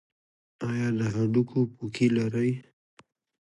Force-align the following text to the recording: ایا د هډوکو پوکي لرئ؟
ایا 0.67 0.87
د 0.99 1.01
هډوکو 1.13 1.59
پوکي 1.75 2.07
لرئ؟ 2.17 2.51